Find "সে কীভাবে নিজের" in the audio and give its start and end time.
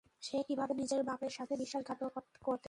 0.23-1.01